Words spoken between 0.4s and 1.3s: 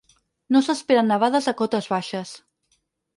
No s’esperen